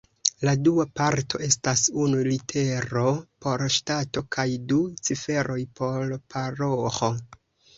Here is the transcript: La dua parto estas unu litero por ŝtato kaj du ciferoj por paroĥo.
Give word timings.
La 0.47 0.51
dua 0.67 0.85
parto 0.99 1.41
estas 1.47 1.83
unu 2.05 2.21
litero 2.29 3.03
por 3.47 3.65
ŝtato 3.75 4.25
kaj 4.37 4.47
du 4.73 4.81
ciferoj 5.11 5.59
por 5.83 6.17
paroĥo. 6.37 7.13